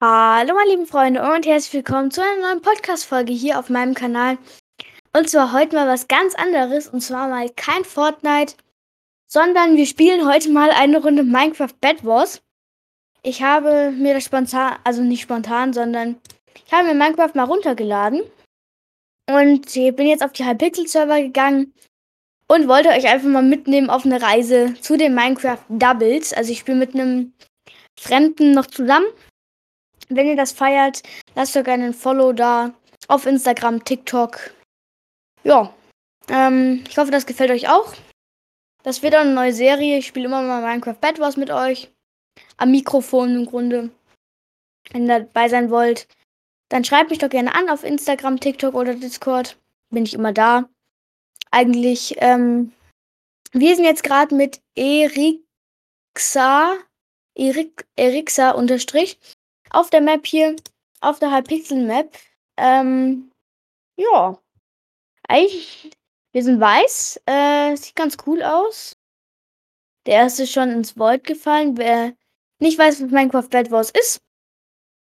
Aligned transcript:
Hallo, 0.00 0.54
meine 0.54 0.70
lieben 0.70 0.86
Freunde 0.86 1.20
und 1.20 1.44
herzlich 1.44 1.72
willkommen 1.72 2.12
zu 2.12 2.22
einer 2.22 2.40
neuen 2.40 2.62
Podcast-Folge 2.62 3.32
hier 3.32 3.58
auf 3.58 3.68
meinem 3.68 3.94
Kanal. 3.94 4.38
Und 5.12 5.28
zwar 5.28 5.52
heute 5.52 5.74
mal 5.74 5.88
was 5.88 6.06
ganz 6.06 6.36
anderes 6.36 6.86
und 6.86 7.00
zwar 7.00 7.26
mal 7.26 7.50
kein 7.56 7.82
Fortnite, 7.84 8.54
sondern 9.26 9.76
wir 9.76 9.86
spielen 9.86 10.24
heute 10.24 10.50
mal 10.50 10.70
eine 10.70 11.02
Runde 11.02 11.24
Minecraft 11.24 11.74
Bed 11.80 12.04
Wars. 12.04 12.40
Ich 13.24 13.42
habe 13.42 13.90
mir 13.90 14.14
das 14.14 14.22
spontan, 14.22 14.78
also 14.84 15.02
nicht 15.02 15.22
spontan, 15.22 15.72
sondern 15.72 16.20
ich 16.64 16.72
habe 16.72 16.86
mir 16.86 16.94
Minecraft 16.94 17.34
mal 17.34 17.46
runtergeladen 17.46 18.22
und 19.28 19.74
bin 19.74 20.06
jetzt 20.06 20.22
auf 20.22 20.30
die 20.30 20.46
Hypixel-Server 20.46 21.20
gegangen 21.22 21.74
und 22.46 22.68
wollte 22.68 22.90
euch 22.90 23.08
einfach 23.08 23.26
mal 23.26 23.42
mitnehmen 23.42 23.90
auf 23.90 24.04
eine 24.04 24.22
Reise 24.22 24.76
zu 24.80 24.96
den 24.96 25.16
Minecraft 25.16 25.64
Doubles. 25.68 26.32
Also 26.32 26.52
ich 26.52 26.60
spiele 26.60 26.78
mit 26.78 26.94
einem 26.94 27.32
Fremden 27.98 28.52
noch 28.52 28.66
zusammen 28.66 29.06
wenn 30.08 30.26
ihr 30.26 30.36
das 30.36 30.52
feiert, 30.52 31.02
lasst 31.34 31.54
doch 31.56 31.64
gerne 31.64 31.86
ein 31.86 31.94
Follow 31.94 32.32
da 32.32 32.72
auf 33.08 33.26
Instagram, 33.26 33.84
TikTok. 33.84 34.50
Ja, 35.44 35.74
ähm, 36.28 36.84
ich 36.88 36.98
hoffe, 36.98 37.10
das 37.10 37.26
gefällt 37.26 37.50
euch 37.50 37.68
auch. 37.68 37.94
Das 38.82 39.02
wird 39.02 39.14
auch 39.14 39.20
eine 39.20 39.34
neue 39.34 39.52
Serie. 39.52 39.98
Ich 39.98 40.06
spiele 40.06 40.26
immer 40.26 40.42
mal 40.42 40.62
Minecraft 40.62 41.00
Bad 41.00 41.18
Wars 41.18 41.36
mit 41.36 41.50
euch. 41.50 41.90
Am 42.56 42.70
Mikrofon 42.70 43.34
im 43.34 43.46
Grunde. 43.46 43.90
Wenn 44.92 45.08
ihr 45.08 45.20
dabei 45.20 45.48
sein 45.48 45.70
wollt, 45.70 46.06
dann 46.68 46.84
schreibt 46.84 47.10
mich 47.10 47.18
doch 47.18 47.30
gerne 47.30 47.54
an 47.54 47.68
auf 47.68 47.84
Instagram, 47.84 48.40
TikTok 48.40 48.74
oder 48.74 48.94
Discord. 48.94 49.58
Bin 49.90 50.04
ich 50.04 50.14
immer 50.14 50.32
da. 50.32 50.68
Eigentlich, 51.50 52.14
ähm, 52.18 52.72
wir 53.52 53.74
sind 53.74 53.84
jetzt 53.86 54.02
gerade 54.02 54.34
mit 54.34 54.60
Erixa, 54.76 55.42
Erik, 57.34 57.86
Erixa 57.96 58.50
unterstrich 58.50 59.18
auf 59.70 59.90
der 59.90 60.00
Map 60.00 60.26
hier, 60.26 60.56
auf 61.00 61.18
der 61.18 61.34
Hypixel-Map. 61.34 62.16
Ähm, 62.56 63.30
ja. 63.96 64.38
Eigentlich, 65.28 65.90
wir 66.32 66.42
sind 66.42 66.60
weiß. 66.60 67.20
Äh, 67.26 67.76
sieht 67.76 67.96
ganz 67.96 68.16
cool 68.26 68.42
aus. 68.42 68.96
Der 70.06 70.14
erste 70.14 70.44
ist 70.44 70.52
schon 70.52 70.70
ins 70.70 70.96
Void 70.96 71.24
gefallen. 71.24 71.76
Wer 71.76 72.14
nicht 72.60 72.78
weiß, 72.78 73.02
was 73.02 73.10
Minecraft 73.10 73.48
Bed 73.50 73.70
Wars 73.70 73.90
ist, 73.90 74.20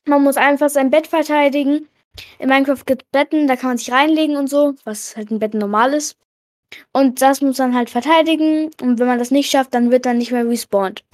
man 0.07 0.23
muss 0.23 0.37
einfach 0.37 0.69
sein 0.69 0.91
Bett 0.91 1.07
verteidigen. 1.07 1.89
In 2.39 2.49
Minecraft 2.49 2.85
gibt 2.87 3.03
es 3.03 3.09
Betten, 3.11 3.47
da 3.47 3.57
kann 3.57 3.71
man 3.71 3.79
sich 3.79 3.91
reinlegen 3.91 4.37
und 4.37 4.49
so, 4.49 4.75
was 4.85 5.17
halt 5.17 5.31
ein 5.31 5.39
Bett 5.39 5.55
normal 5.55 5.95
ist. 5.95 6.17
Und 6.93 7.23
das 7.23 7.41
muss 7.41 7.59
man 7.59 7.75
halt 7.75 7.91
verteidigen. 7.91 8.71
Und 8.81 8.99
wenn 8.99 9.07
man 9.07 9.19
das 9.19 9.31
nicht 9.31 9.51
schafft, 9.51 9.75
dann 9.75 9.91
wird 9.91 10.07
dann 10.07 10.19
nicht 10.19 10.33
mehr 10.33 10.47
respawned. 10.47 11.05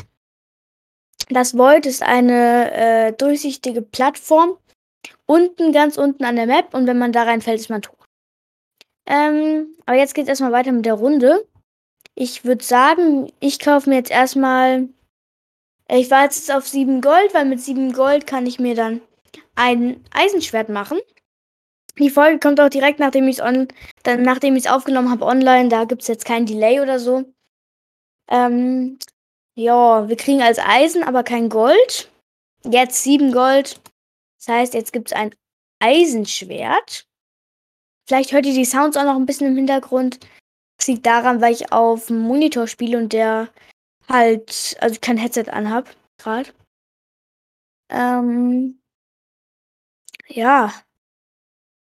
Das 1.31 1.57
Void 1.57 1.87
ist 1.87 2.03
eine 2.03 2.73
äh, 2.73 3.13
durchsichtige 3.13 3.83
Plattform. 3.83 4.59
Unten, 5.27 5.73
ganz 5.73 5.97
unten 5.97 6.25
an 6.25 6.35
der 6.35 6.47
Map. 6.47 6.75
Und 6.75 6.87
wenn 6.89 6.99
man 6.99 7.13
da 7.13 7.23
reinfällt, 7.23 7.61
ist 7.61 7.71
man 7.71 7.83
tot. 7.83 7.97
Ähm, 9.07 9.77
aber 9.87 9.97
jetzt 9.97 10.15
geht 10.15 10.25
es 10.25 10.29
erstmal 10.29 10.53
weiter 10.53 10.73
mit 10.73 10.87
der 10.87 10.95
Runde. 10.95 11.47
Ich 12.17 12.45
würde 12.45 12.65
sagen, 12.65 13.33
ich 13.39 13.61
kaufe 13.61 13.89
mir 13.89 13.97
jetzt 13.97 14.11
erstmal. 14.11 14.89
Ich 15.89 16.11
war 16.11 16.25
jetzt 16.25 16.53
auf 16.53 16.67
7 16.67 17.01
Gold, 17.01 17.33
weil 17.33 17.45
mit 17.45 17.61
7 17.61 17.93
Gold 17.93 18.27
kann 18.27 18.47
ich 18.47 18.59
mir 18.59 18.75
dann 18.75 19.01
ein 19.55 20.05
Eisenschwert 20.13 20.69
machen. 20.69 20.99
Die 21.99 22.11
Folge 22.11 22.39
kommt 22.39 22.61
auch 22.61 22.69
direkt 22.69 22.99
nachdem 22.99 23.29
ich 23.29 23.41
es 23.41 23.69
nachdem 24.05 24.57
ich 24.57 24.65
es 24.65 24.71
aufgenommen 24.71 25.11
habe 25.11 25.25
online. 25.25 25.69
Da 25.69 25.85
gibt 25.85 26.03
es 26.03 26.09
jetzt 26.09 26.25
kein 26.25 26.47
Delay 26.47 26.81
oder 26.81 26.99
so. 26.99 27.25
Ähm, 28.31 28.99
ja, 29.61 30.09
wir 30.09 30.17
kriegen 30.17 30.41
als 30.41 30.59
Eisen 30.59 31.03
aber 31.03 31.23
kein 31.23 31.51
Gold. 31.51 32.11
Jetzt 32.65 33.03
7 33.05 33.31
Gold. 33.31 33.81
Das 34.39 34.49
heißt, 34.49 34.75
jetzt 34.75 34.93
gibt 34.93 35.09
es 35.09 35.13
ein 35.13 35.35
Eisenschwert. 35.81 37.07
Vielleicht 38.09 38.33
hört 38.33 38.47
ihr 38.47 38.55
die 38.55 38.65
Sounds 38.65 38.97
auch 38.97 39.05
noch 39.05 39.17
ein 39.17 39.27
bisschen 39.27 39.49
im 39.49 39.57
Hintergrund. 39.57 40.19
Das 40.79 40.89
liegt 40.89 41.05
daran, 41.05 41.43
weil 41.43 41.53
ich 41.53 41.73
auf 41.73 42.07
dem 42.07 42.21
Monitor 42.21 42.67
spiele 42.67 42.97
und 42.97 43.13
der 43.13 43.51
halt, 44.09 44.79
also 44.81 44.99
kein 45.01 45.19
Headset 45.19 45.51
anhab, 45.51 45.95
gerade. 46.17 46.51
Ähm, 47.91 48.81
ja. 50.27 50.73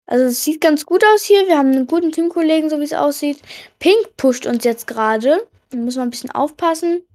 Also 0.07 0.25
es 0.25 0.43
sieht 0.43 0.61
ganz 0.61 0.85
gut 0.85 1.03
aus 1.13 1.23
hier. 1.25 1.47
Wir 1.47 1.59
haben 1.59 1.71
einen 1.71 1.85
guten 1.85 2.11
Teamkollegen, 2.11 2.71
so 2.71 2.79
wie 2.79 2.85
es 2.85 2.93
aussieht. 2.93 3.39
Pink 3.77 4.17
pusht 4.17 4.47
uns 4.47 4.63
jetzt 4.63 4.87
gerade. 4.87 5.47
Da 5.69 5.77
müssen 5.77 5.99
wir 5.99 6.03
ein 6.03 6.09
bisschen 6.09 6.31
aufpassen. 6.31 7.07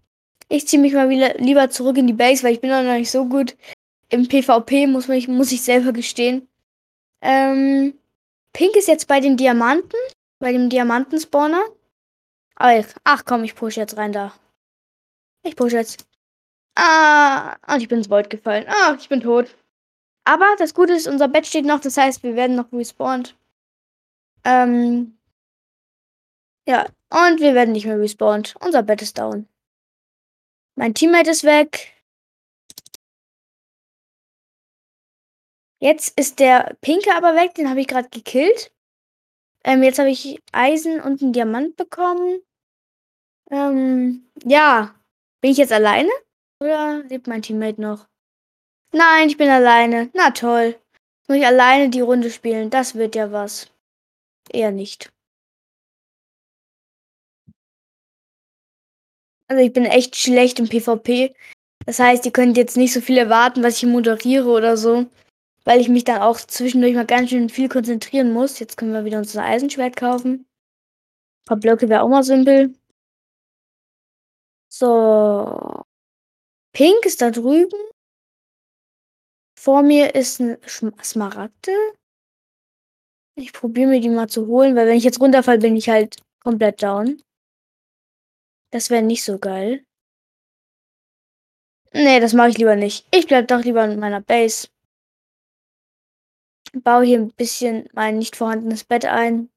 Ich 0.49 0.67
ziehe 0.69 0.81
mich 0.81 0.93
mal 0.93 1.09
wieder 1.09 1.35
lieber 1.39 1.71
zurück 1.71 1.97
in 1.97 2.07
die 2.07 2.13
Base, 2.13 2.43
weil 2.43 2.55
ich 2.55 2.61
bin 2.61 2.71
noch 2.71 2.83
nicht 2.83 3.11
so 3.11 3.27
gut 3.27 3.57
im 4.09 4.29
PvP, 4.29 4.87
muss, 4.87 5.09
mich, 5.09 5.29
muss 5.29 5.53
ich 5.53 5.63
selber 5.63 5.93
gestehen. 5.93 6.49
Ähm, 7.23 7.99
Pink 8.53 8.77
ist 8.77 8.89
jetzt 8.89 9.09
bei 9.09 9.21
den 9.21 9.37
Diamanten, 9.37 9.99
bei 10.39 10.53
dem 10.53 10.69
Diamantenspawner. 10.69 11.65
Ach, 12.57 12.85
ach 13.05 13.25
komm, 13.25 13.45
ich 13.45 13.55
push 13.55 13.77
jetzt 13.77 13.97
rein 13.97 14.13
da. 14.13 14.35
Ich 15.43 15.57
push 15.57 15.73
jetzt. 15.73 16.07
Ah, 16.75 17.57
und 17.73 17.81
ich 17.81 17.89
bin 17.89 17.99
ins 17.99 18.11
Void 18.11 18.31
gefallen. 18.31 18.67
Ah, 18.69 18.97
ich 18.99 19.09
bin 19.09 19.21
tot. 19.21 19.57
Aber 20.25 20.47
das 20.59 20.75
Gute 20.75 20.93
ist, 20.93 21.09
unser 21.09 21.29
Bett 21.29 21.47
steht 21.47 21.65
noch, 21.65 21.81
das 21.81 21.97
heißt, 21.97 22.23
wir 22.23 22.37
werden 22.37 22.57
noch 22.57 22.73
respawned. 22.73 23.35
Ähm, 24.45 25.19
ja, 26.67 26.87
und 27.11 27.41
wir 27.41 27.55
werden 27.55 27.73
nicht 27.73 27.87
mehr 27.87 27.99
respawned. 27.99 28.55
Unser 28.61 28.83
Bett 28.83 29.03
ist 29.03 29.19
down. 29.19 29.49
Mein 30.82 30.94
Teammate 30.94 31.31
ist 31.31 31.44
weg. 31.44 31.94
Jetzt 35.81 36.19
ist 36.19 36.41
der 36.41 36.76
Pinke 36.81 37.15
aber 37.15 37.37
weg, 37.37 37.54
den 37.54 37.70
habe 37.70 37.81
ich 37.81 37.87
gerade 37.87 38.09
gekillt. 38.09 38.72
Ähm, 39.62 39.84
jetzt 39.84 40.00
habe 40.00 40.10
ich 40.10 40.41
Eisen 40.50 41.00
und 41.00 41.22
einen 41.22 41.32
Diamant 41.32 41.76
bekommen. 41.76 42.43
Ähm, 43.48 44.28
ja. 44.43 44.93
Bin 45.41 45.53
ich 45.53 45.59
jetzt 45.59 45.72
alleine? 45.72 46.10
Oder 46.60 47.04
lebt 47.04 47.28
mein 47.28 47.43
Teammate 47.43 47.81
noch? 47.81 48.09
Nein, 48.93 49.28
ich 49.28 49.37
bin 49.37 49.50
alleine. 49.50 50.10
Na 50.14 50.32
toll. 50.32 50.76
Muss 51.28 51.38
ich 51.38 51.47
alleine 51.47 51.91
die 51.91 52.00
Runde 52.00 52.28
spielen? 52.28 52.70
Das 52.70 52.97
wird 52.97 53.14
ja 53.14 53.31
was. 53.31 53.70
Eher 54.50 54.72
nicht. 54.72 55.12
Also 59.53 59.65
ich 59.65 59.75
bin 59.75 59.85
echt 59.85 60.17
schlecht 60.17 60.59
im 60.61 60.67
PvP. 60.67 61.35
Das 61.85 61.99
heißt, 61.99 62.25
ihr 62.25 62.33
könnt 62.33 62.57
jetzt 62.57 62.79
nicht 62.79 62.95
so 62.95 63.03
viel 63.03 63.19
erwarten, 63.19 63.63
was 63.63 63.77
ich 63.77 63.87
moderiere 63.87 64.49
oder 64.49 64.79
so. 64.79 65.05
Weil 65.65 65.79
ich 65.79 65.91
mich 65.91 66.05
dann 66.05 66.23
auch 66.23 66.39
zwischendurch 66.39 66.95
mal 66.95 67.05
ganz 67.05 67.29
schön 67.29 67.51
viel 67.51 67.69
konzentrieren 67.69 68.33
muss. 68.33 68.61
Jetzt 68.61 68.79
können 68.79 68.95
wir 68.95 69.05
wieder 69.05 69.19
unser 69.19 69.45
Eisenschwert 69.45 69.95
kaufen. 69.95 70.47
Ein 71.43 71.45
paar 71.45 71.57
Blöcke 71.59 71.91
wäre 71.91 72.01
auch 72.01 72.09
mal 72.09 72.23
simpel. 72.23 72.75
So. 74.71 75.83
Pink 76.73 77.05
ist 77.05 77.21
da 77.21 77.31
drüben. 77.31 77.79
Vor 79.61 79.83
mir 79.83 80.15
ist 80.15 80.41
ein 80.41 80.57
Smaragde. 81.05 81.77
Ich 83.35 83.53
probiere 83.53 83.91
mir 83.91 84.01
die 84.01 84.09
mal 84.09 84.31
zu 84.31 84.47
holen, 84.47 84.75
weil 84.77 84.87
wenn 84.87 84.97
ich 84.97 85.05
jetzt 85.05 85.21
runterfalle, 85.21 85.59
bin 85.59 85.77
ich 85.77 85.91
halt 85.91 86.17
komplett 86.43 86.83
down. 86.83 87.23
Das 88.72 88.91
wäre 88.91 89.03
nicht 89.03 89.22
so 89.22 89.38
geil. 89.38 89.84
Nee, 91.93 92.21
das 92.21 92.33
mache 92.33 92.49
ich 92.49 92.59
lieber 92.59 92.75
nicht. 92.75 93.06
Ich 93.15 93.27
bleib 93.27 93.49
doch 93.49 93.62
lieber 93.62 93.84
in 93.84 94.00
meiner 94.00 94.22
Base. 94.22 94.69
Baue 96.72 97.05
hier 97.05 97.19
ein 97.19 97.32
bisschen 97.32 97.87
mein 97.93 98.19
nicht 98.19 98.34
vorhandenes 98.34 98.84
Bett 98.84 99.05
ein. 99.05 99.50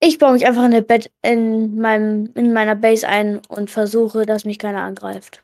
Ich 0.00 0.18
baue 0.18 0.34
mich 0.34 0.46
einfach 0.46 0.64
in 0.66 0.72
der 0.72 0.82
Bett 0.82 1.10
in 1.22 1.78
meinem 1.78 2.30
in 2.34 2.52
meiner 2.52 2.74
Base 2.76 3.08
ein 3.08 3.40
und 3.46 3.70
versuche, 3.70 4.26
dass 4.26 4.44
mich 4.44 4.58
keiner 4.58 4.82
angreift. 4.82 5.42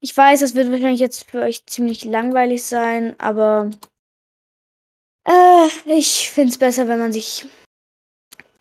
Ich 0.00 0.16
weiß, 0.16 0.40
das 0.40 0.54
wird 0.54 0.70
wahrscheinlich 0.70 1.00
jetzt 1.00 1.30
für 1.30 1.42
euch 1.42 1.66
ziemlich 1.66 2.04
langweilig 2.04 2.64
sein, 2.64 3.18
aber 3.20 3.70
äh, 5.26 5.68
ich 5.84 6.30
finde 6.30 6.50
es 6.50 6.58
besser, 6.58 6.88
wenn 6.88 6.98
man 6.98 7.12
sich 7.12 7.46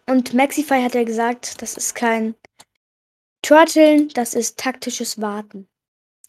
und 0.08 0.34
Maxify 0.34 0.82
hat 0.82 0.96
ja 0.96 1.06
gesagt, 1.06 1.62
das 1.62 1.78
ist 1.78 1.96
kein 1.96 2.36
Turteln, 3.44 4.08
das 4.10 4.34
ist 4.34 4.58
taktisches 4.58 5.22
Warten. 5.22 5.68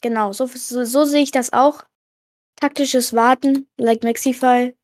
Genau, 0.02 0.32
so, 0.32 0.46
so, 0.46 0.84
so 0.84 1.05
sehe 1.05 1.22
ich 1.22 1.31
das 1.31 1.52
auch. 1.52 1.84
Taktisches 2.56 3.14
Warten, 3.14 3.69
like 3.78 4.02
Maxify. 4.02 4.76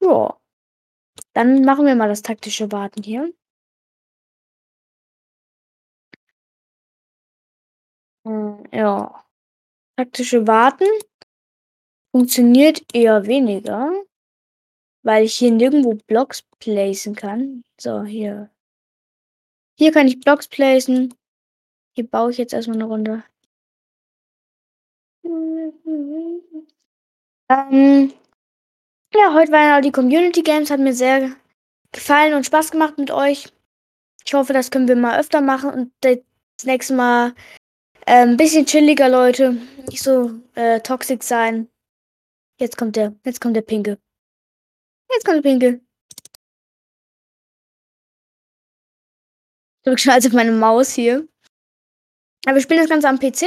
Ja. 0.00 0.38
Dann 1.34 1.64
machen 1.64 1.86
wir 1.86 1.94
mal 1.94 2.08
das 2.08 2.22
taktische 2.22 2.72
Warten 2.72 3.02
hier. 3.02 3.32
Hm, 8.26 8.64
ja. 8.72 9.24
Taktische 9.96 10.46
Warten 10.46 10.88
funktioniert 12.12 12.82
eher 12.94 13.26
weniger, 13.26 13.92
weil 15.02 15.24
ich 15.24 15.34
hier 15.36 15.50
nirgendwo 15.50 15.94
Blocks 16.06 16.42
placen 16.58 17.14
kann. 17.14 17.62
So, 17.80 18.04
hier. 18.04 18.53
Hier 19.76 19.92
kann 19.92 20.06
ich 20.06 20.20
Blocks 20.20 20.48
placen. 20.48 21.14
Hier 21.94 22.06
baue 22.06 22.30
ich 22.30 22.38
jetzt 22.38 22.52
erstmal 22.52 22.76
eine 22.76 22.84
Runde. 22.84 23.24
Ähm, 27.48 28.12
ja, 29.14 29.34
heute 29.34 29.52
waren 29.52 29.68
ja 29.68 29.80
die 29.80 29.92
Community 29.92 30.42
Games, 30.42 30.70
hat 30.70 30.80
mir 30.80 30.94
sehr 30.94 31.36
gefallen 31.92 32.34
und 32.34 32.46
Spaß 32.46 32.70
gemacht 32.70 32.98
mit 32.98 33.10
euch. 33.10 33.48
Ich 34.24 34.34
hoffe, 34.34 34.52
das 34.52 34.70
können 34.70 34.88
wir 34.88 34.96
mal 34.96 35.18
öfter 35.18 35.40
machen 35.40 35.70
und 35.70 35.92
das 36.00 36.18
nächste 36.64 36.94
Mal 36.94 37.34
ein 38.06 38.30
ähm, 38.30 38.36
bisschen 38.36 38.66
chilliger, 38.66 39.08
Leute. 39.08 39.52
Nicht 39.88 40.02
so 40.02 40.32
äh, 40.54 40.80
toxisch 40.80 41.22
sein. 41.22 41.68
Jetzt 42.58 42.76
kommt 42.76 42.96
der, 42.96 43.14
jetzt 43.24 43.40
kommt 43.40 43.56
der 43.56 43.62
Pinke. 43.62 43.98
Jetzt 45.12 45.24
kommt 45.24 45.44
der 45.44 45.50
Pinke. 45.50 45.80
Drücke 49.84 49.98
schon 49.98 50.12
also 50.12 50.28
auf 50.28 50.34
meine 50.34 50.52
Maus 50.52 50.92
hier. 50.92 51.26
Aber 52.44 52.56
wir 52.56 52.62
spielen 52.62 52.80
das 52.80 52.90
Ganze 52.90 53.08
am 53.08 53.18
PC. 53.18 53.46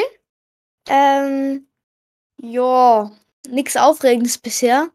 Ähm, 0.89 1.67
ja, 2.41 3.11
nichts 3.49 3.75
Aufregendes 3.75 4.37
bisher. 4.37 4.89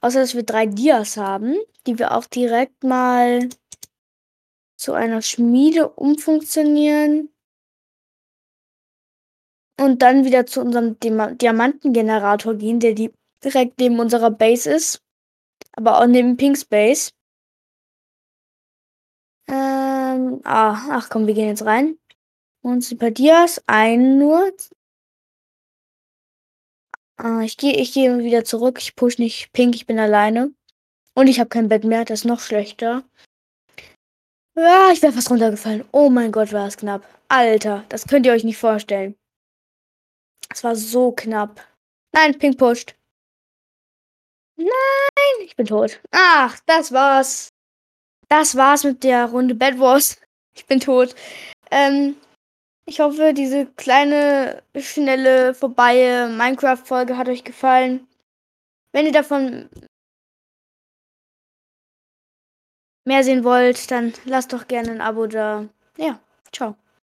Außer, 0.00 0.20
dass 0.20 0.34
wir 0.34 0.42
drei 0.42 0.66
Dias 0.66 1.16
haben, 1.16 1.56
die 1.86 1.98
wir 1.98 2.12
auch 2.12 2.26
direkt 2.26 2.84
mal 2.84 3.48
zu 4.76 4.92
einer 4.92 5.22
Schmiede 5.22 5.88
umfunktionieren. 5.88 7.30
Und 9.80 10.02
dann 10.02 10.24
wieder 10.24 10.46
zu 10.46 10.60
unserem 10.60 10.98
Diamantengenerator 11.00 12.54
gehen, 12.54 12.80
der 12.80 12.94
direkt 12.94 13.80
neben 13.80 13.98
unserer 13.98 14.30
Base 14.30 14.70
ist. 14.70 15.02
Aber 15.72 16.00
auch 16.00 16.06
neben 16.06 16.36
Pink's 16.36 16.64
Base. 16.64 17.10
Ähm, 19.48 20.40
ah, 20.44 20.88
ach 20.90 21.08
komm, 21.10 21.26
wir 21.26 21.34
gehen 21.34 21.48
jetzt 21.48 21.64
rein. 21.64 21.98
Und 22.62 22.82
Super 22.82 23.10
Dias, 23.10 23.62
ein 23.66 24.18
nur. 24.18 24.52
Ah, 27.16 27.42
ich 27.42 27.56
gehe 27.56 27.76
ich 27.76 27.92
geh 27.92 28.18
wieder 28.18 28.44
zurück. 28.44 28.78
Ich 28.80 28.96
push 28.96 29.18
nicht 29.18 29.52
Pink, 29.52 29.74
ich 29.74 29.86
bin 29.86 29.98
alleine. 29.98 30.52
Und 31.14 31.28
ich 31.28 31.38
habe 31.38 31.48
kein 31.48 31.68
Bett 31.68 31.84
mehr, 31.84 32.04
das 32.04 32.20
ist 32.20 32.24
noch 32.24 32.40
schlechter. 32.40 33.04
Ja, 34.56 34.90
ich 34.92 35.02
wäre 35.02 35.12
fast 35.12 35.30
runtergefallen. 35.30 35.84
Oh 35.92 36.10
mein 36.10 36.32
Gott, 36.32 36.52
war 36.52 36.64
das 36.64 36.76
knapp. 36.76 37.06
Alter, 37.28 37.84
das 37.88 38.06
könnt 38.06 38.26
ihr 38.26 38.32
euch 38.32 38.44
nicht 38.44 38.58
vorstellen. 38.58 39.16
Es 40.50 40.62
war 40.62 40.76
so 40.76 41.12
knapp. 41.12 41.66
Nein, 42.12 42.38
Pink 42.38 42.58
pusht. 42.58 42.94
Nein, 44.56 44.68
ich 45.44 45.56
bin 45.56 45.66
tot. 45.66 46.00
Ach, 46.12 46.58
das 46.66 46.92
war's. 46.92 47.53
Das 48.28 48.56
war's 48.56 48.84
mit 48.84 49.04
der 49.04 49.26
Runde 49.26 49.54
Bad 49.54 49.78
Wars. 49.78 50.20
Ich 50.56 50.66
bin 50.66 50.78
tot. 50.78 51.16
Ähm, 51.72 52.14
ich 52.86 53.00
hoffe, 53.00 53.34
diese 53.34 53.66
kleine, 53.66 54.62
schnelle, 54.78 55.52
vorbei 55.52 56.28
Minecraft-Folge 56.28 57.16
hat 57.16 57.28
euch 57.28 57.42
gefallen. 57.42 58.06
Wenn 58.92 59.06
ihr 59.06 59.10
davon 59.10 59.68
mehr 63.04 63.24
sehen 63.24 63.42
wollt, 63.42 63.90
dann 63.90 64.12
lasst 64.26 64.52
doch 64.52 64.68
gerne 64.68 64.92
ein 64.92 65.00
Abo 65.00 65.26
da. 65.26 65.68
Ja, 65.96 66.20
ciao. 66.52 66.76